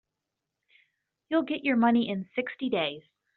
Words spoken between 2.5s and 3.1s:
days.